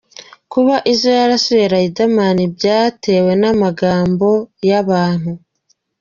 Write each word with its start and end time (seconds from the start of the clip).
Kuba 0.51 0.75
Izzo 0.91 1.09
yarasuye 1.19 1.65
Riderman, 1.73 2.37
byatewe 2.55 3.31
n’amagambo 3.41 4.27
y’abantu. 4.69 5.31